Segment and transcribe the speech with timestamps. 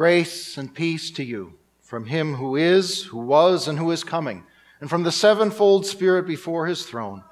[0.00, 4.44] Grace and peace to you from him who is, who was, and who is coming,
[4.80, 7.22] and from the sevenfold Spirit before his throne,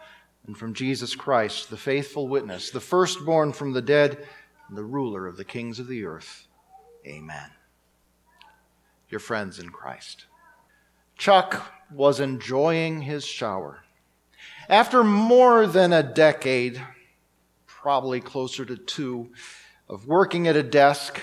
[0.46, 4.18] and from Jesus Christ, the faithful witness, the firstborn from the dead,
[4.68, 6.46] and the ruler of the kings of the earth.
[7.06, 7.50] Amen.
[9.08, 10.26] Your friends in Christ.
[11.16, 13.82] Chuck was enjoying his shower.
[14.68, 16.82] After more than a decade,
[17.64, 19.30] probably closer to two,
[19.88, 21.18] of working at a desk,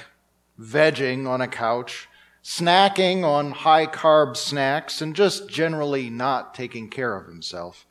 [0.59, 2.07] vegging on a couch,
[2.43, 7.85] snacking on high carb snacks, and just generally not taking care of himself.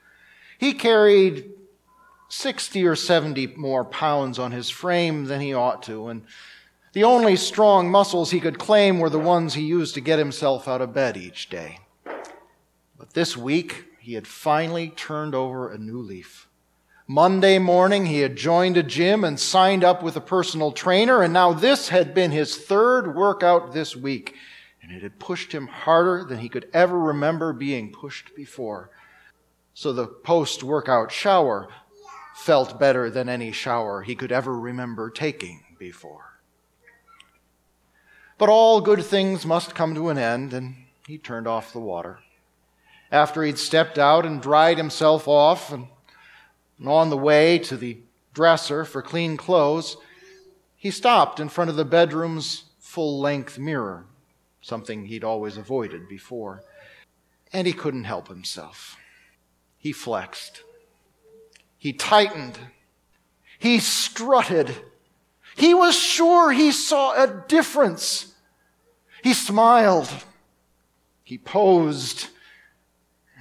[0.58, 1.50] He carried
[2.28, 6.22] 60 or 70 more pounds on his frame than he ought to, and
[6.92, 10.68] the only strong muscles he could claim were the ones he used to get himself
[10.68, 11.80] out of bed each day.
[12.96, 16.48] But this week, he had finally turned over a new leaf.
[17.06, 21.34] Monday morning, he had joined a gym and signed up with a personal trainer, and
[21.34, 24.34] now this had been his third workout this week,
[24.82, 28.90] and it had pushed him harder than he could ever remember being pushed before.
[29.74, 31.68] So the post workout shower
[32.36, 36.40] felt better than any shower he could ever remember taking before.
[38.38, 42.20] But all good things must come to an end, and he turned off the water.
[43.12, 45.88] After he'd stepped out and dried himself off and
[46.78, 47.98] and on the way to the
[48.32, 49.96] dresser for clean clothes,
[50.76, 54.06] he stopped in front of the bedroom's full length mirror,
[54.60, 56.62] something he'd always avoided before.
[57.52, 58.96] And he couldn't help himself.
[59.78, 60.62] He flexed.
[61.78, 62.58] He tightened.
[63.58, 64.74] He strutted.
[65.56, 68.34] He was sure he saw a difference.
[69.22, 70.08] He smiled.
[71.22, 72.28] He posed.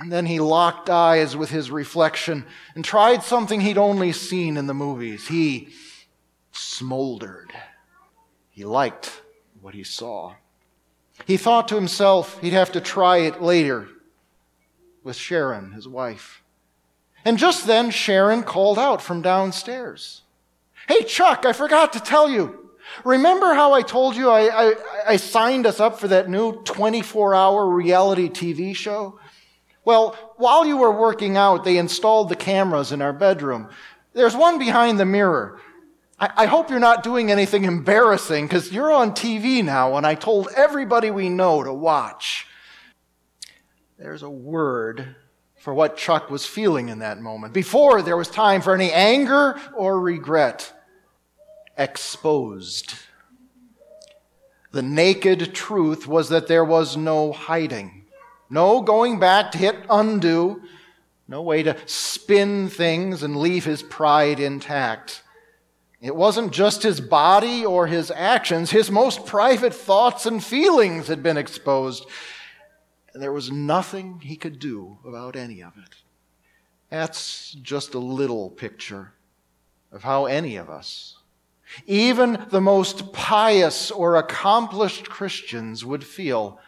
[0.04, 4.68] And then he locked eyes with his reflection and tried something he'd only seen in
[4.68, 5.30] the movies.
[5.30, 5.70] He
[6.52, 7.54] smoldered.
[8.50, 9.22] He liked
[9.62, 10.36] what he saw.
[11.26, 13.88] He thought to himself he'd have to try it later
[15.06, 16.44] with Sharon, his wife.
[17.24, 20.24] And just then, Sharon called out from downstairs.
[20.90, 22.72] Hey, Chuck, I forgot to tell you.
[23.06, 24.74] Remember how I told you I, I,
[25.08, 29.18] I signed us up for that new 24 hour reality TV show?
[29.86, 33.70] Well, while you were working out, they installed the cameras in our bedroom.
[34.14, 35.60] There's one behind the mirror.
[36.20, 40.16] I, I hope you're not doing anything embarrassing because you're on TV now and I
[40.16, 42.48] told everybody we know to watch.
[43.98, 45.16] There's a word
[45.58, 47.54] for what Chuck was feeling in that moment.
[47.54, 50.74] Before there was time for any anger or regret.
[51.78, 52.96] Exposed.
[54.72, 58.03] The naked truth was that there was no hiding.
[58.50, 60.62] No going back to hit undo.
[61.28, 65.24] No way to spin things and leave his pride intact.
[66.02, 71.24] It wasn't just his body or his actions, his most private thoughts and feelings had
[71.24, 72.06] been exposed.
[73.14, 75.96] And there was nothing he could do about any of it.
[76.90, 79.14] That's just a little picture
[79.94, 81.18] of how any of us,
[81.88, 86.60] even the most pious or accomplished Christians, would feel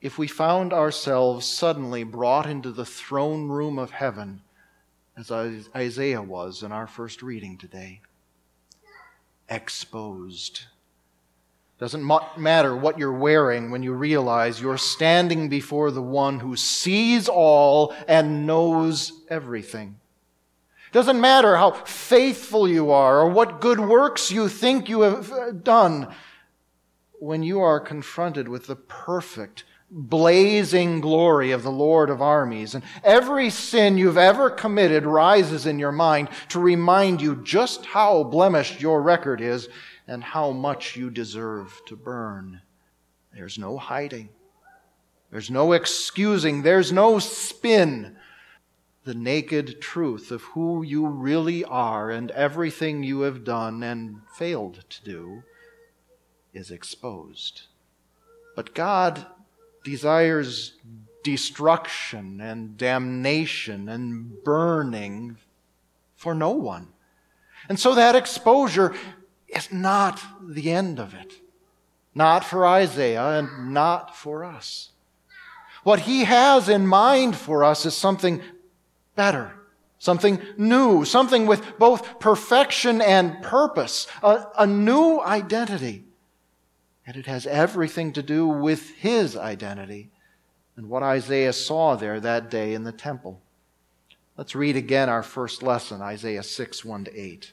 [0.00, 4.40] if we found ourselves suddenly brought into the throne room of heaven,
[5.16, 5.30] as
[5.76, 8.00] Isaiah was in our first reading today.
[9.48, 10.62] Exposed.
[11.78, 12.06] Doesn't
[12.36, 17.94] matter what you're wearing when you realize you're standing before the one who sees all
[18.06, 19.98] and knows everything.
[20.92, 25.52] Doesn't matter how faithful you are or what good works you think you have uh,
[25.52, 26.12] done.
[27.18, 32.74] When you are confronted with the perfect, blazing glory of the Lord of armies.
[32.74, 38.22] And every sin you've ever committed rises in your mind to remind you just how
[38.22, 39.68] blemished your record is
[40.06, 42.60] and how much you deserve to burn.
[43.34, 44.28] There's no hiding.
[45.30, 46.62] There's no excusing.
[46.62, 48.16] There's no spin.
[49.04, 54.84] The naked truth of who you really are and everything you have done and failed
[54.88, 55.42] to do
[56.52, 57.62] is exposed.
[58.56, 59.26] But God
[59.84, 60.72] desires
[61.22, 65.36] destruction and damnation and burning
[66.16, 66.88] for no one.
[67.68, 68.94] And so that exposure
[69.48, 71.32] is not the end of it.
[72.14, 74.90] Not for Isaiah and not for us.
[75.82, 78.42] What he has in mind for us is something
[79.14, 79.52] better,
[79.98, 86.04] something new, something with both perfection and purpose, a, a new identity.
[87.10, 90.12] And it has everything to do with his identity
[90.76, 93.42] and what Isaiah saw there that day in the temple.
[94.36, 97.52] Let's read again our first lesson, Isaiah 6, 1 to 8.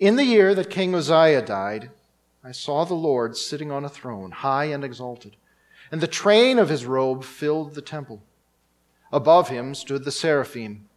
[0.00, 1.92] In the year that King Uzziah died,
[2.44, 5.36] I saw the Lord sitting on a throne, high and exalted,
[5.90, 8.22] and the train of his robe filled the temple.
[9.10, 10.90] Above him stood the seraphim.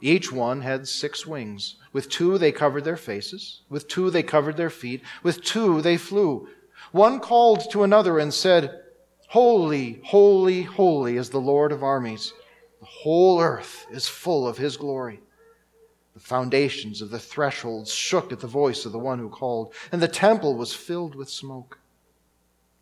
[0.00, 1.76] Each one had six wings.
[1.92, 5.98] With two they covered their faces, with two they covered their feet, with two they
[5.98, 6.48] flew.
[6.92, 8.82] One called to another and said,
[9.28, 12.32] Holy, holy, holy is the Lord of armies.
[12.80, 15.20] The whole earth is full of his glory.
[16.14, 20.02] The foundations of the thresholds shook at the voice of the one who called, and
[20.02, 21.78] the temple was filled with smoke.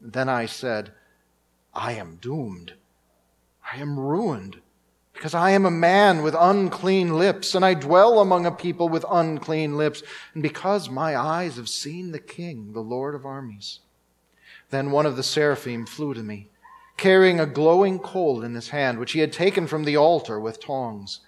[0.01, 0.93] Then I said,
[1.75, 2.73] I am doomed.
[3.71, 4.63] I am ruined,
[5.13, 9.05] because I am a man with unclean lips, and I dwell among a people with
[9.11, 10.03] unclean lips,
[10.33, 13.81] and because my eyes have seen the King, the Lord of armies.
[14.71, 16.49] Then one of the seraphim flew to me,
[16.97, 20.61] carrying a glowing coal in his hand, which he had taken from the altar with
[20.61, 21.21] tongs.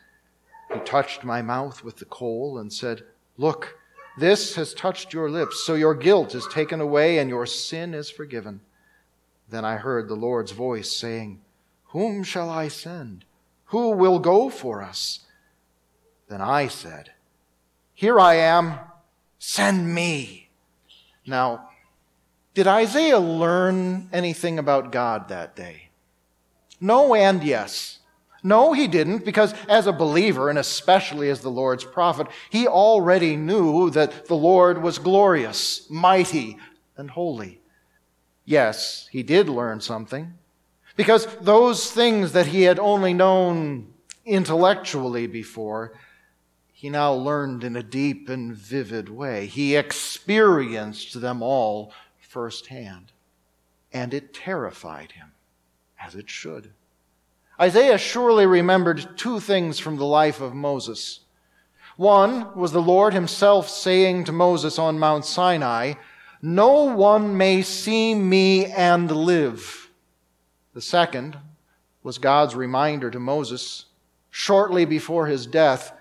[0.72, 3.02] He touched my mouth with the coal and said,
[3.36, 3.78] Look,
[4.18, 8.10] this has touched your lips, so your guilt is taken away and your sin is
[8.10, 8.60] forgiven.
[9.48, 11.40] Then I heard the Lord's voice saying,
[11.86, 13.24] Whom shall I send?
[13.66, 15.20] Who will go for us?
[16.28, 17.12] Then I said,
[17.94, 18.78] Here I am,
[19.38, 20.50] send me.
[21.26, 21.69] Now,
[22.54, 25.90] did Isaiah learn anything about God that day?
[26.80, 27.98] No and yes.
[28.42, 33.36] No, he didn't, because as a believer, and especially as the Lord's prophet, he already
[33.36, 36.56] knew that the Lord was glorious, mighty,
[36.96, 37.60] and holy.
[38.46, 40.32] Yes, he did learn something,
[40.96, 43.92] because those things that he had only known
[44.24, 45.92] intellectually before,
[46.72, 49.46] he now learned in a deep and vivid way.
[49.46, 51.92] He experienced them all
[52.30, 53.10] firsthand,
[53.92, 55.32] and it terrified him,
[56.00, 56.70] as it should.
[57.60, 61.20] Isaiah surely remembered two things from the life of Moses.
[61.96, 65.94] One was the Lord himself saying to Moses on Mount Sinai,
[66.40, 69.90] No one may see me and live.
[70.72, 71.36] The second
[72.04, 73.86] was God's reminder to Moses
[74.30, 75.92] shortly before his death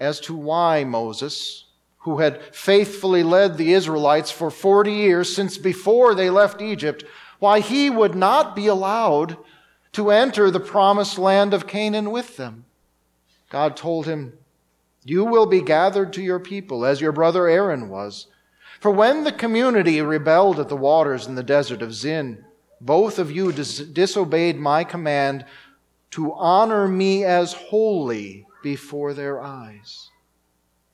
[0.00, 1.61] as to why Moses,
[2.02, 7.04] who had faithfully led the Israelites for 40 years since before they left Egypt,
[7.38, 9.36] why he would not be allowed
[9.92, 12.64] to enter the promised land of Canaan with them.
[13.50, 14.32] God told him,
[15.04, 18.26] You will be gathered to your people as your brother Aaron was.
[18.80, 22.44] For when the community rebelled at the waters in the desert of Zin,
[22.80, 25.44] both of you dis- disobeyed my command
[26.12, 30.08] to honor me as holy before their eyes.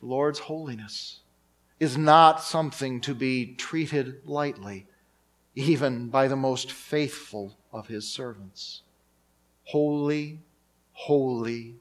[0.00, 1.20] The Lord's holiness
[1.80, 4.86] is not something to be treated lightly,
[5.54, 8.82] even by the most faithful of his servants.
[9.64, 10.40] Holy,
[10.92, 11.76] holy,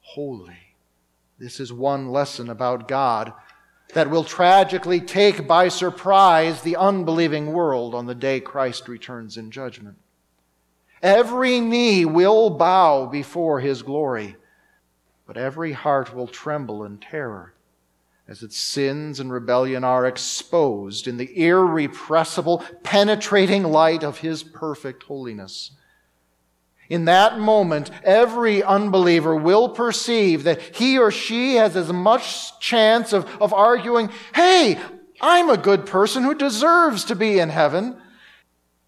[0.00, 0.76] holy.
[1.38, 3.32] This is one lesson about God
[3.92, 9.50] that will tragically take by surprise the unbelieving world on the day Christ returns in
[9.50, 9.96] judgment.
[11.02, 14.36] Every knee will bow before his glory,
[15.26, 17.54] but every heart will tremble in terror
[18.26, 25.02] as its sins and rebellion are exposed in the irrepressible, penetrating light of his perfect
[25.02, 25.72] holiness.
[26.88, 33.12] In that moment, every unbeliever will perceive that he or she has as much chance
[33.12, 34.78] of, of arguing, hey,
[35.20, 37.96] I'm a good person who deserves to be in heaven,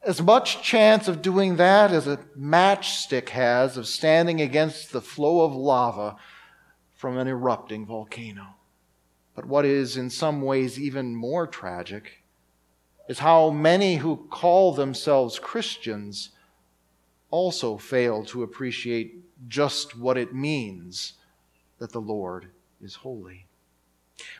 [0.06, 5.44] as much chance of doing that as a matchstick has of standing against the flow
[5.44, 6.16] of lava
[6.94, 8.54] from an erupting volcano.
[9.34, 12.22] But what is in some ways even more tragic
[13.08, 16.30] is how many who call themselves Christians
[17.30, 21.14] also fail to appreciate just what it means
[21.78, 22.46] that the Lord
[22.80, 23.45] is holy.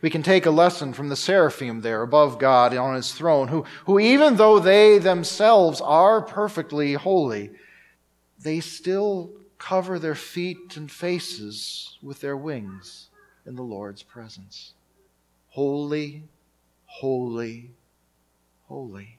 [0.02, 3.64] We can take a lesson from the seraphim there above God on his throne, who,
[3.85, 7.50] who even though they themselves are perfectly holy,
[8.38, 13.09] they still cover their feet and faces with their wings
[13.47, 14.75] in the Lord's presence.
[15.49, 16.25] Holy,
[16.85, 17.71] holy,
[18.68, 19.18] holy.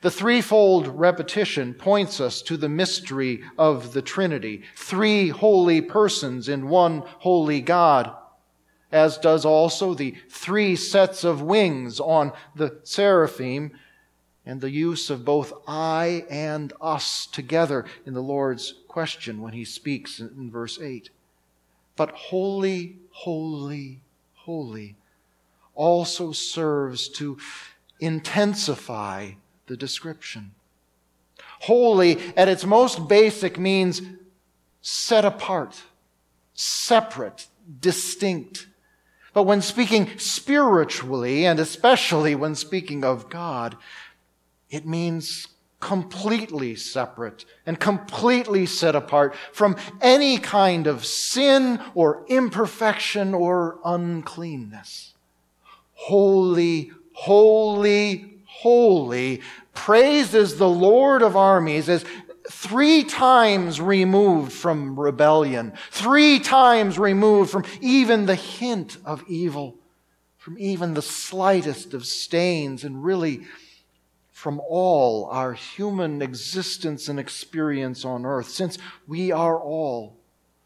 [0.00, 6.68] The threefold repetition points us to the mystery of the Trinity, three holy persons in
[6.68, 8.14] one holy God,
[8.94, 13.72] as does also the three sets of wings on the seraphim
[14.46, 19.64] and the use of both I and us together in the Lord's question when he
[19.64, 21.10] speaks in verse 8.
[21.96, 24.00] But holy, holy,
[24.34, 24.94] holy
[25.74, 27.36] also serves to
[27.98, 29.32] intensify
[29.66, 30.52] the description.
[31.62, 34.02] Holy, at its most basic, means
[34.82, 35.82] set apart,
[36.54, 37.48] separate,
[37.80, 38.68] distinct.
[39.34, 43.76] But when speaking spiritually, and especially when speaking of God,
[44.70, 45.48] it means
[45.80, 55.12] completely separate and completely set apart from any kind of sin or imperfection or uncleanness.
[55.94, 59.42] Holy, holy, holy,
[59.74, 62.04] praised as the Lord of armies, as
[62.50, 69.76] three times removed from rebellion, three times removed from even the hint of evil,
[70.36, 73.46] from even the slightest of stains, and really
[74.30, 80.16] from all our human existence and experience on earth, since we are all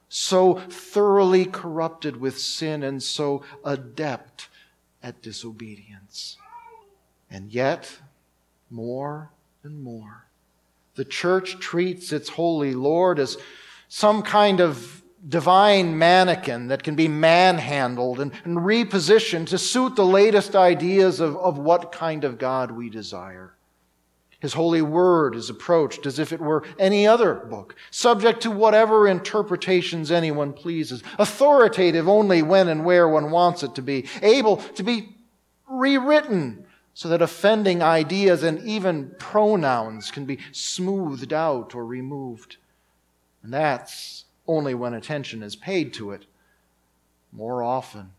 [0.08, 4.49] so thoroughly corrupted with sin and so adept
[5.02, 6.37] at disobedience.
[7.30, 7.99] And yet,
[8.70, 9.30] more
[9.62, 10.27] and more,
[10.98, 13.38] the church treats its holy Lord as
[13.86, 20.04] some kind of divine mannequin that can be manhandled and, and repositioned to suit the
[20.04, 23.54] latest ideas of, of what kind of God we desire.
[24.40, 29.06] His holy word is approached as if it were any other book, subject to whatever
[29.06, 34.82] interpretations anyone pleases, authoritative only when and where one wants it to be, able to
[34.82, 35.14] be
[35.68, 36.66] rewritten
[36.98, 42.56] so that offending ideas and even pronouns can be smoothed out or removed.
[43.40, 46.26] And that's only when attention is paid to it.
[47.30, 48.10] More often,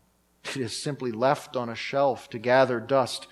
[0.44, 3.26] it is simply left on a shelf to gather dust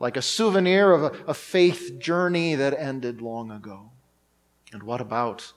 [0.00, 3.92] like a souvenir of a, a faith journey that ended long ago.
[4.72, 5.52] And what about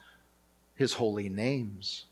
[0.75, 2.05] his holy names?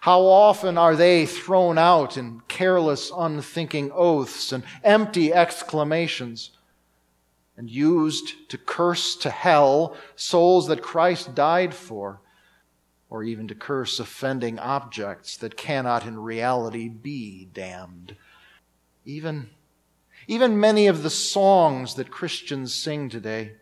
[0.00, 6.52] How often are they thrown out in careless, unthinking oaths and empty exclamations
[7.56, 12.22] and used to curse to hell souls that Christ died for,
[13.10, 18.16] or even to curse offending objects that cannot in reality be damned?
[19.04, 19.50] Even
[20.26, 23.54] even many of the songs that Christians sing today,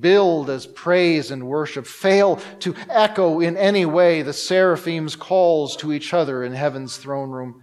[0.00, 5.92] billed as praise and worship, fail to echo in any way the seraphim's calls to
[5.92, 7.62] each other in heaven's throne room,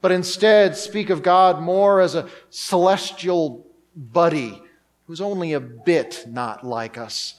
[0.00, 3.66] but instead speak of God more as a celestial
[3.96, 4.60] buddy
[5.06, 7.34] who's only a bit not like us,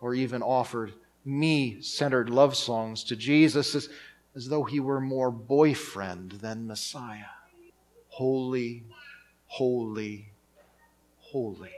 [0.00, 0.92] or even offered
[1.24, 3.88] me centered love songs to Jesus as,
[4.36, 7.24] as though he were more boyfriend than Messiah.
[8.08, 8.84] Holy,
[9.46, 10.30] holy,
[11.18, 11.72] holy.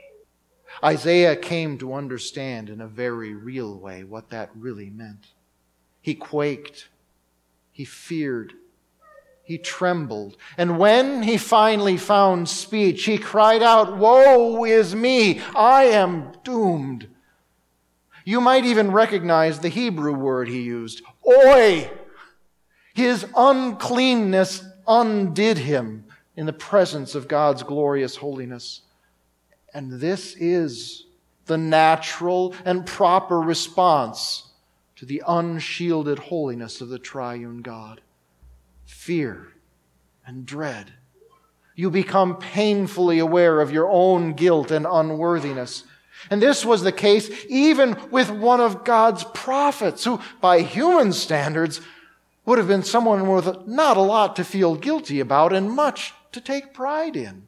[0.83, 5.27] Isaiah came to understand in a very real way what that really meant.
[6.01, 6.89] He quaked,
[7.71, 8.53] he feared,
[9.43, 10.37] he trembled.
[10.57, 15.41] And when he finally found speech, he cried out, Woe is me!
[15.55, 17.07] I am doomed.
[18.25, 21.89] You might even recognize the Hebrew word he used, oi!
[22.93, 26.03] His uncleanness undid him
[26.35, 28.81] in the presence of God's glorious holiness.
[29.73, 31.05] And this is
[31.45, 34.51] the natural and proper response
[34.97, 38.01] to the unshielded holiness of the triune God
[38.85, 39.47] fear
[40.25, 40.93] and dread.
[41.75, 45.83] You become painfully aware of your own guilt and unworthiness.
[46.31, 51.81] And this was the case even with one of God's prophets, who, by human standards,
[52.45, 56.41] would have been someone with not a lot to feel guilty about and much to
[56.41, 57.47] take pride in.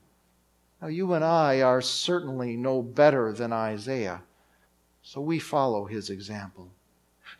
[0.81, 4.21] Now, you and I are certainly no better than Isaiah,
[5.01, 6.71] so we follow his example.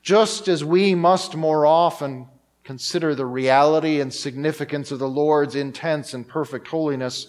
[0.02, 2.28] Just as we must more often
[2.64, 7.28] consider the reality and significance of the Lord's intense and perfect holiness,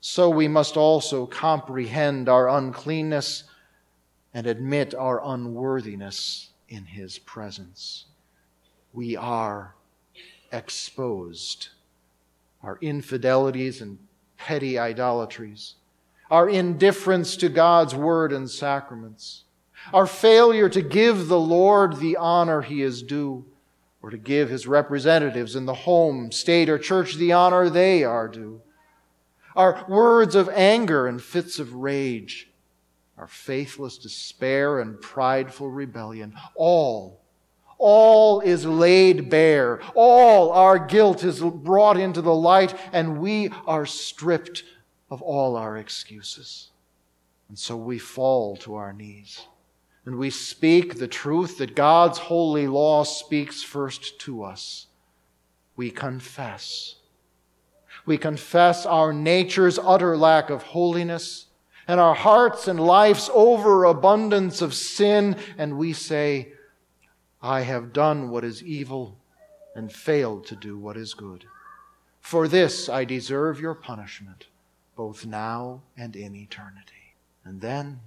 [0.00, 3.44] so we must also comprehend our uncleanness
[4.34, 8.04] and admit our unworthiness in his presence.
[8.92, 9.74] We are
[10.52, 11.68] exposed
[12.62, 13.98] our infidelities and
[14.40, 15.74] petty idolatries,
[16.30, 19.44] our indifference to God's word and sacraments,
[19.92, 23.44] our failure to give the Lord the honor he is due,
[24.02, 28.28] or to give his representatives in the home, state, or church the honor they are
[28.28, 28.62] due,
[29.54, 32.48] our words of anger and fits of rage,
[33.18, 37.19] our faithless despair and prideful rebellion, all
[37.80, 39.80] all is laid bare.
[39.94, 44.62] All our guilt is brought into the light, and we are stripped
[45.10, 46.68] of all our excuses.
[47.48, 49.46] And so we fall to our knees.
[50.04, 54.86] And we speak the truth that God's holy law speaks first to us.
[55.74, 56.96] We confess.
[58.06, 61.46] We confess our nature's utter lack of holiness
[61.88, 66.52] and our hearts and life's overabundance of sin, and we say,
[67.42, 69.18] I have done what is evil
[69.74, 71.46] and failed to do what is good.
[72.20, 74.46] For this I deserve your punishment,
[74.96, 77.14] both now and in eternity.
[77.44, 78.00] And then,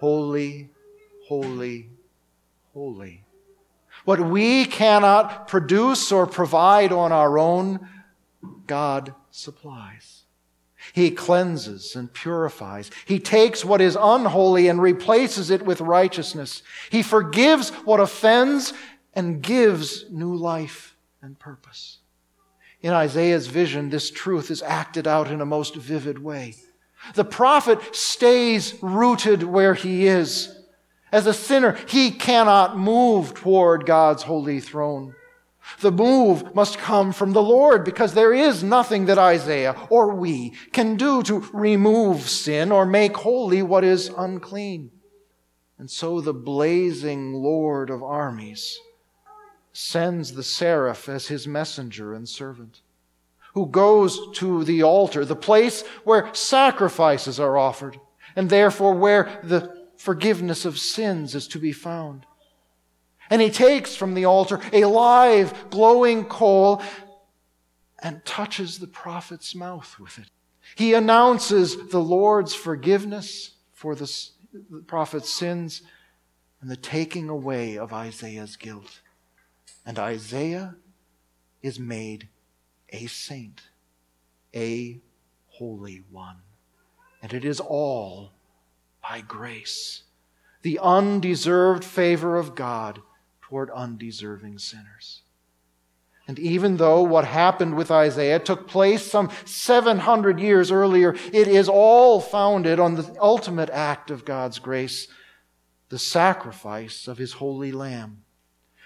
[0.00, 0.70] holy,
[1.26, 1.88] holy,
[2.72, 3.24] holy.
[4.04, 7.88] What we cannot produce or provide on our own,
[8.66, 10.23] God supplies.
[10.92, 12.90] He cleanses and purifies.
[13.06, 16.62] He takes what is unholy and replaces it with righteousness.
[16.90, 18.72] He forgives what offends
[19.14, 21.98] and gives new life and purpose.
[22.82, 26.54] In Isaiah's vision, this truth is acted out in a most vivid way.
[27.14, 30.54] The prophet stays rooted where he is.
[31.10, 35.14] As a sinner, he cannot move toward God's holy throne.
[35.80, 40.52] The move must come from the Lord because there is nothing that Isaiah or we
[40.72, 44.90] can do to remove sin or make holy what is unclean.
[45.78, 48.78] And so the blazing Lord of armies
[49.72, 52.80] sends the seraph as his messenger and servant,
[53.54, 57.98] who goes to the altar, the place where sacrifices are offered,
[58.36, 62.24] and therefore where the forgiveness of sins is to be found.
[63.30, 66.82] And he takes from the altar a live, glowing coal
[68.02, 70.28] and touches the prophet's mouth with it.
[70.76, 74.10] He announces the Lord's forgiveness for the,
[74.86, 75.82] prophet's sins
[76.60, 79.00] and the taking away of Isaiah's guilt.
[79.84, 80.76] And Isaiah
[81.62, 82.28] is made
[82.90, 83.62] a saint,
[84.54, 85.00] a
[85.48, 86.36] holy one.
[87.22, 88.32] And it is all
[89.02, 90.02] by grace,
[90.62, 93.00] the undeserved favor of God
[93.54, 95.22] toward undeserving sinners.
[96.26, 101.68] And even though what happened with Isaiah took place some 700 years earlier, it is
[101.68, 105.06] all founded on the ultimate act of God's grace,
[105.88, 108.24] the sacrifice of his holy lamb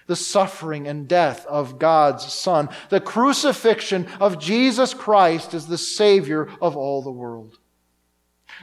[0.07, 6.49] the suffering and death of God's Son, the crucifixion of Jesus Christ as the Savior
[6.63, 7.59] of all the world.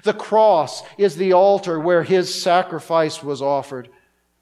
[0.04, 3.90] The cross is the altar where His sacrifice was offered,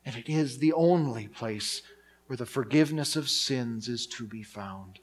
[0.06, 1.82] and it is the only place
[2.28, 5.00] where the forgiveness of sins is to be found.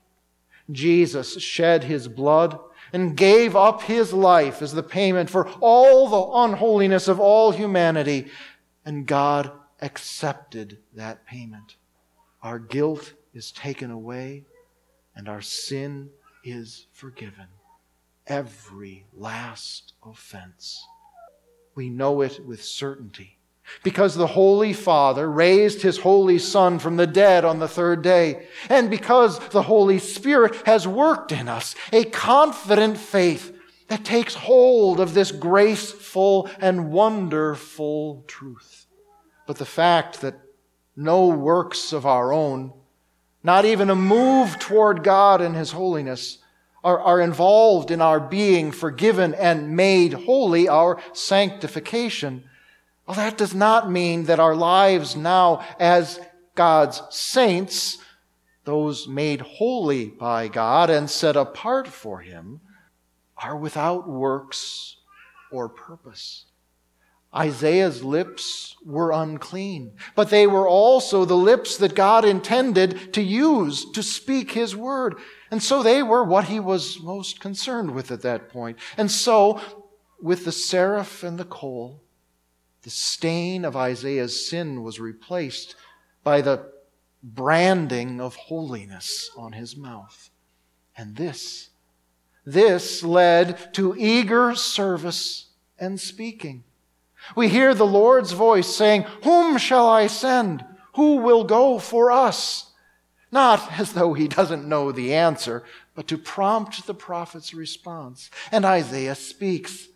[0.71, 2.59] Jesus shed His blood
[2.93, 8.29] and gave up His life as the payment for all the unholiness of all humanity,
[8.85, 11.77] and God accepted that payment
[12.43, 14.45] our guilt is taken away
[15.15, 16.11] and our sin
[16.43, 17.47] is forgiven.
[18.27, 20.87] Every last offense.
[21.75, 23.39] We know it with certainty
[23.83, 28.47] because the Holy Father raised His Holy Son from the dead on the third day,
[28.69, 33.57] and because the Holy Spirit has worked in us a confident faith
[33.89, 38.87] that takes hold of this graceful and wonderful truth.
[39.47, 40.37] But the fact that
[40.95, 42.73] no works of our own,
[43.43, 46.39] not even a move toward God and His holiness,
[46.83, 52.45] are, involved in our being forgiven and made holy, our sanctification.
[53.11, 56.21] Well, that does not mean that our lives now as
[56.55, 57.99] God's saints,
[58.63, 62.61] those made holy by God and set apart for Him,
[63.37, 64.99] are without works
[65.51, 66.45] or purpose.
[67.35, 73.91] Isaiah's lips were unclean, but they were also the lips that God intended to use
[73.91, 75.17] to speak his word.
[75.51, 78.79] And so they were what he was most concerned with at that point.
[78.97, 79.61] And so,
[80.23, 82.05] with the seraph and the coal,
[82.83, 85.75] the stain of Isaiah's sin was replaced
[86.25, 86.71] by the
[87.23, 90.31] branding of holiness on his mouth.
[90.97, 91.71] And this,
[92.45, 95.47] this led to eager service
[95.79, 96.65] and speaking.
[97.37, 100.65] We hear the Lord's voice saying, Whom shall I send?
[100.95, 102.73] Who will go for us?
[103.31, 105.63] Not as though he doesn't know the answer,
[105.95, 108.31] but to prompt the prophet's response.
[108.51, 109.89] And Isaiah speaks,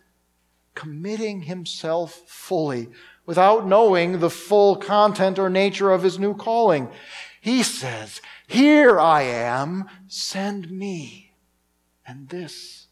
[0.75, 2.89] committing himself fully
[3.27, 6.89] without knowing the full content or nature of his new calling.
[7.41, 11.33] He says, Here I am, send me.
[12.07, 12.89] And this,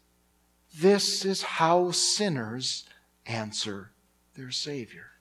[0.75, 2.85] this is how sinners
[3.25, 3.91] answer
[4.35, 5.11] their Savior.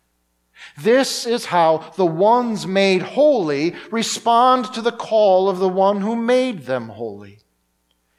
[0.78, 6.14] This is how the ones made holy respond to the call of the one who
[6.14, 7.40] made them holy.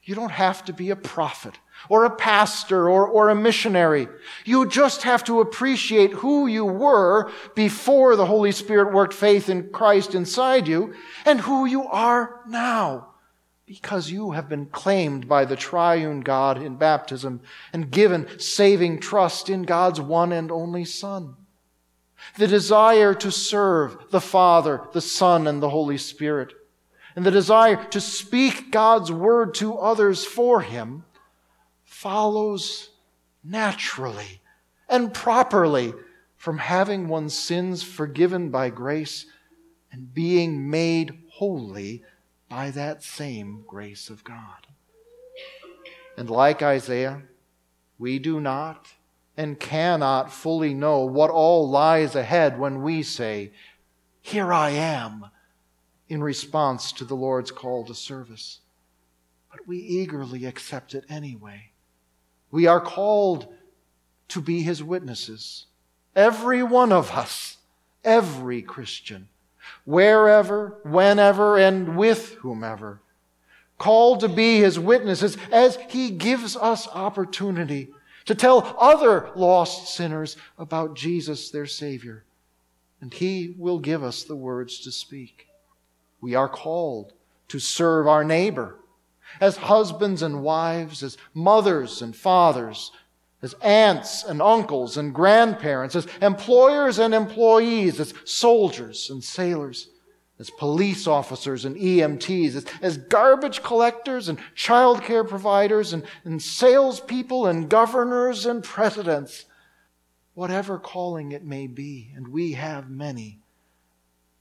[0.04, 1.58] You don't have to be a prophet
[1.90, 4.08] or a pastor or, or a missionary.
[4.46, 9.70] You just have to appreciate who you were before the Holy Spirit worked faith in
[9.70, 10.94] Christ inside you
[11.26, 13.10] and who you are now
[13.66, 17.42] because you have been claimed by the triune God in baptism
[17.72, 21.36] and given saving trust in God's one and only Son.
[22.38, 26.54] The desire to serve the Father, the Son, and the Holy Spirit.
[27.16, 31.04] and the desire to speak God's word to others for him
[32.04, 32.90] follows
[33.46, 34.42] naturally
[34.90, 35.94] and properly
[36.36, 39.26] from having one's sins forgiven by grace
[39.90, 42.04] and being made holy
[42.50, 44.68] by that same grace of God.
[46.18, 47.22] And like Isaiah,
[47.98, 48.90] we do not
[49.38, 53.54] and cannot fully know what all lies ahead when we say,
[54.22, 55.28] Here I am,
[56.10, 58.60] in response to the Lord's call to service.
[59.50, 61.73] But we eagerly accept it anyway.
[62.54, 63.48] We are called
[64.28, 65.66] to be His witnesses.
[66.16, 67.58] Every one of us,
[68.04, 69.28] every Christian,
[69.86, 73.02] wherever, whenever, and with whomever,
[73.80, 77.90] called to be His witnesses as He gives us opportunity
[78.26, 82.24] to tell other lost sinners about Jesus, their Savior.
[83.02, 85.48] And He will give us the words to speak.
[86.22, 87.14] We are called
[87.48, 88.76] to serve our neighbor
[89.40, 92.92] as husbands and wives, as mothers and fathers,
[93.42, 99.90] as aunts and uncles and grandparents, as employers and employees, as soldiers and sailors,
[100.40, 106.42] as police officers and EMTs, as, as garbage collectors and child care providers and, and
[106.42, 109.46] salespeople and governors and presidents.
[110.34, 113.40] Whatever calling it may be, and we have many.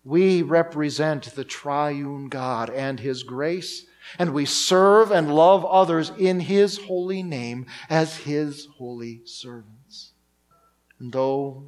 [0.04, 3.84] We represent the triune God and His grace,
[4.18, 10.12] and we serve and love others in His holy name as His holy servants.
[10.98, 11.64] And though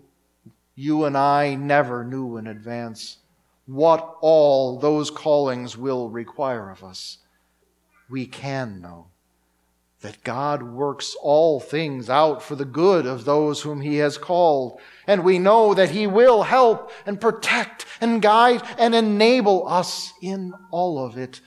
[0.74, 3.18] you and I never knew in advance
[3.66, 7.18] what all those callings will require of us,
[8.10, 9.06] we can know
[10.04, 14.78] that God works all things out for the good of those whom He has called.
[15.06, 20.52] And we know that He will help and protect and guide and enable us in
[20.70, 21.40] all of it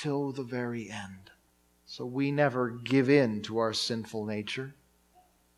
[0.00, 1.30] till the very end.
[1.86, 4.74] So we never give in to our sinful nature.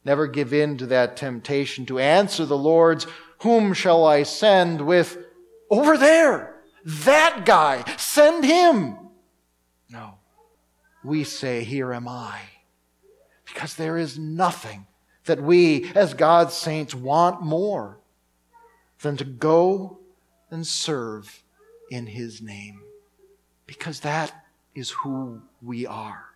[0.04, 3.06] Never give in to that temptation to answer the Lord's,
[3.42, 4.80] Whom shall I send?
[4.80, 5.18] with,
[5.70, 8.98] Over there, that guy, send him.
[9.90, 10.14] No
[11.02, 12.40] we say, Here am I.
[13.44, 14.86] Because there is nothing
[15.24, 17.98] that we, as God's saints, want more
[19.00, 19.98] than to go
[20.50, 21.42] and serve
[21.90, 22.82] in His name.
[23.72, 26.26] Because that is who we are,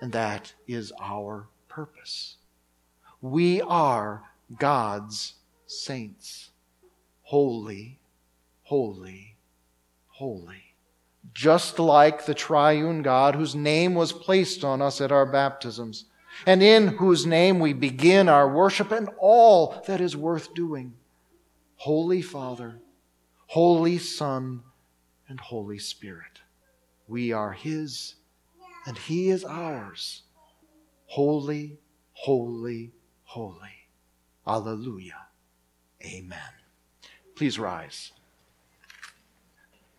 [0.00, 2.36] and that is our purpose.
[3.20, 4.24] We are
[4.58, 5.34] God's
[5.66, 6.50] saints.
[7.22, 8.00] Holy,
[8.64, 9.36] holy,
[10.08, 10.68] holy
[11.34, 16.06] just like the triune God whose name was placed on us at our baptisms,
[16.46, 20.94] and in whose name we begin our worship and all that is worth doing.
[21.76, 22.80] Holy Father,
[23.46, 24.62] Holy Son,
[25.28, 26.40] and Holy Spirit.
[27.08, 28.14] We are His,
[28.86, 30.22] and He is ours.
[31.06, 31.78] Holy,
[32.12, 32.92] holy,
[33.24, 33.88] holy.
[34.46, 35.26] Alleluia.
[36.04, 36.38] Amen.
[37.34, 38.12] Please rise.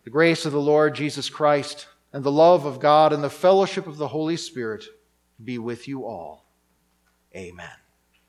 [0.04, 3.86] The grace of the Lord Jesus Christ and the love of God and the fellowship
[3.86, 4.84] of the Holy Spirit
[5.42, 6.46] be with you all.
[7.34, 7.79] Amen.